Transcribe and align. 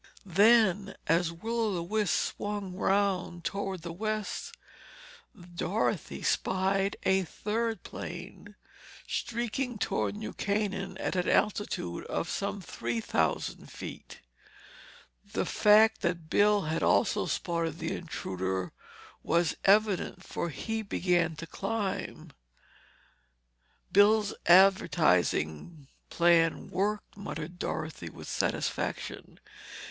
Then 0.25 0.95
as 1.05 1.31
Will 1.31 1.59
o' 1.59 1.73
the 1.75 1.83
Wisp 1.83 2.35
swung 2.35 2.73
round 2.73 3.43
toward 3.43 3.83
the 3.83 3.93
west, 3.93 4.57
Dorothy 5.53 6.23
spied 6.23 6.97
a 7.03 7.21
third 7.21 7.83
plane, 7.83 8.55
streaking 9.07 9.77
toward 9.77 10.15
New 10.15 10.33
Canaan 10.33 10.97
at 10.97 11.15
an 11.15 11.29
altitude 11.29 12.03
of 12.05 12.31
some 12.31 12.61
three 12.61 12.99
thousand 12.99 13.71
feet. 13.71 14.21
The 15.23 15.45
fact 15.45 16.01
that 16.01 16.31
Bill 16.31 16.61
had 16.61 16.81
also 16.81 17.27
spotted 17.27 17.77
the 17.77 17.93
intruder 17.95 18.71
was 19.21 19.55
evident, 19.65 20.23
for 20.23 20.49
he 20.49 20.81
began 20.81 21.35
to 21.35 21.45
climb. 21.45 22.31
"Bill's 23.91 24.33
advertising 24.47 25.85
plan 26.09 26.71
worked," 26.71 27.15
muttered 27.15 27.59
Dorothy 27.59 28.09
with 28.09 28.27
satisfaction. 28.27 29.39